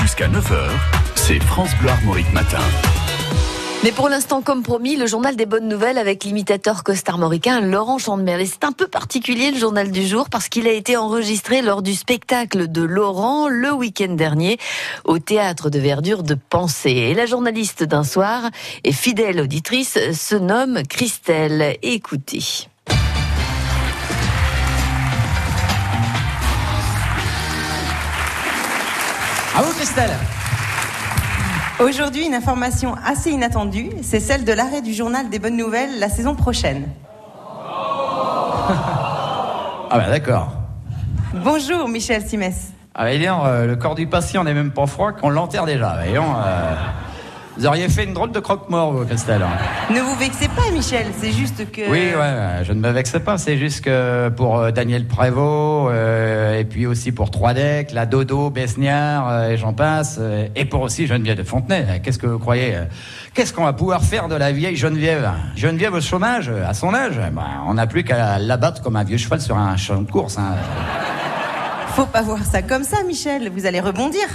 [0.00, 0.68] Jusqu'à 9h,
[1.14, 2.60] c'est France Bleu Armorique Matin.
[3.82, 8.42] Mais pour l'instant, comme promis, le journal des bonnes nouvelles avec l'imitateur costarmoricain Laurent Chandemerle.
[8.42, 11.80] Et c'est un peu particulier le journal du jour parce qu'il a été enregistré lors
[11.80, 14.58] du spectacle de Laurent le week-end dernier
[15.04, 16.90] au théâtre de verdure de Pensée.
[16.90, 18.50] Et la journaliste d'un soir
[18.84, 21.78] et fidèle auditrice se nomme Christelle.
[21.82, 22.68] Écoutez.
[29.56, 30.10] À vous Christelle
[31.80, 36.10] Aujourd'hui, une information assez inattendue, c'est celle de l'arrêt du journal des bonnes nouvelles la
[36.10, 36.86] saison prochaine.
[39.88, 40.52] Ah bah d'accord.
[41.32, 42.72] Bonjour Michel Simès.
[42.94, 46.00] Ah bah voyons, euh, le corps du patient n'est même pas froid qu'on l'enterre déjà.
[46.02, 46.74] Voyons, euh,
[47.58, 49.40] vous auriez fait une drôle de croque-mort, vous, Christelle.
[49.90, 51.88] Ne vous vexez pas Michel, c'est juste que...
[51.88, 53.38] Oui, ouais, je ne me vexe pas.
[53.38, 59.30] C'est juste que pour euh, Daniel Prévost, euh, puis aussi pour Troidec, la Dodo, Besniard,
[59.30, 62.02] euh, et j'en passe, euh, et pour aussi Geneviève de Fontenay.
[62.02, 62.84] Qu'est-ce que vous croyez euh,
[63.32, 65.26] Qu'est-ce qu'on va pouvoir faire de la vieille Geneviève?
[65.56, 69.16] Geneviève au chômage, à son âge, bah, on n'a plus qu'à l'abattre comme un vieux
[69.16, 70.36] cheval sur un champ de course.
[70.36, 70.54] Hein.
[71.94, 74.26] Faut pas voir ça comme ça Michel, vous allez rebondir.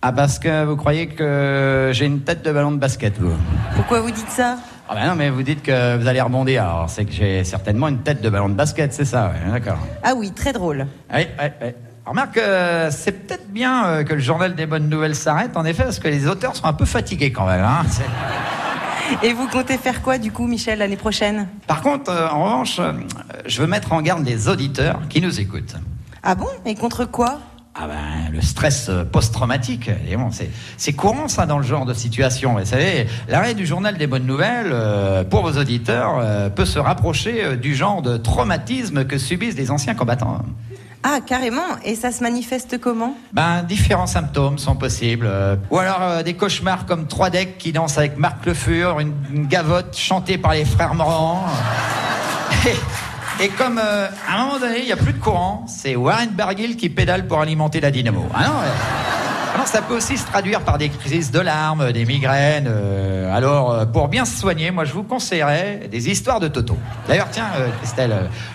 [0.00, 3.34] Ah, parce que vous croyez que j'ai une tête de ballon de basket, vous?
[3.74, 4.58] Pourquoi vous dites ça?
[4.88, 6.62] Ah ben non, mais vous dites que vous allez rebondir.
[6.62, 9.78] Alors, c'est que j'ai certainement une tête de ballon de basket, c'est ça, ouais, d'accord.
[10.04, 10.86] Ah oui, très drôle.
[11.12, 11.68] Oui, oui, oui.
[12.08, 15.84] Remarque, euh, c'est peut-être bien euh, que le journal des bonnes nouvelles s'arrête, en effet,
[15.84, 17.62] parce que les auteurs sont un peu fatigués quand même.
[17.62, 17.84] Hein.
[19.22, 21.48] Et vous comptez faire quoi du coup Michel l'année prochaine?
[21.66, 22.92] Par contre, euh, en revanche, euh,
[23.46, 25.76] je veux mettre en garde les auditeurs qui nous écoutent.
[26.22, 26.48] Ah bon?
[26.64, 27.40] Et contre quoi?
[27.80, 31.94] Ah ben, le stress post-traumatique, et bon, c'est, c'est courant ça dans le genre de
[31.94, 32.58] situation.
[32.58, 36.80] Vous savez, l'arrêt du journal des bonnes nouvelles, euh, pour vos auditeurs, euh, peut se
[36.80, 40.42] rapprocher du genre de traumatisme que subissent les anciens combattants.
[41.02, 43.16] Ah carrément Et ça se manifeste comment?
[43.32, 45.26] Ben, différents symptômes sont possibles.
[45.28, 48.98] euh, ou alors euh, des cauchemars comme trois decks qui dansent avec Marc Le Fur,
[49.00, 51.44] une, gavotte chantée par les frères Morand.
[53.40, 55.94] Et, et comme euh, à un moment donné, il n'y a plus de courant, c'est
[55.94, 58.26] Warren Barguil qui pédale pour alimenter la dynamo.
[58.34, 58.46] Ah
[59.66, 62.66] ça peut aussi se traduire par des crises de larmes, des migraines.
[62.68, 66.76] euh, alors, euh, pour bien se soigner, moi, je vous conseillerais des histoires de Toto.
[67.06, 68.10] D'ailleurs, tiens, euh, Christelle,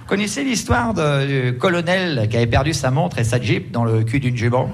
[0.00, 4.02] vous connaissez l'histoire du colonel qui avait perdu sa montre et sa jeep dans le
[4.04, 4.68] cul d'une jument?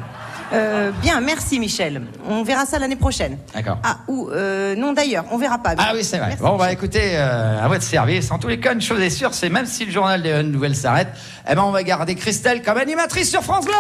[0.53, 2.03] Euh, Bien, merci Michel.
[2.29, 3.39] On verra ça l'année prochaine.
[3.55, 3.79] D'accord.
[3.83, 5.75] Ah, ou euh, non d'ailleurs, on verra pas.
[5.79, 6.29] Ah oui, c'est vrai.
[6.29, 6.73] Merci, bon, bah Michel.
[6.75, 8.31] écoutez, euh, à votre service.
[8.31, 10.77] En tous les cas, une chose est sûre, c'est même si le journal des nouvelles
[10.77, 11.09] s'arrête,
[11.51, 13.73] eh ben, on va garder Christelle comme animatrice sur France Bleu.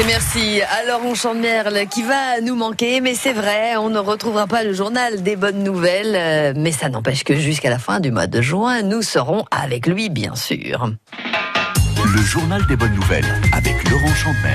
[0.00, 4.46] Et merci à Laurent Chandemerle qui va nous manquer, mais c'est vrai, on ne retrouvera
[4.46, 8.12] pas le journal des bonnes nouvelles, euh, mais ça n'empêche que jusqu'à la fin du
[8.12, 10.92] mois de juin, nous serons avec lui, bien sûr.
[12.14, 14.46] Le journal des bonnes nouvelles avec Laurent Chandemerle.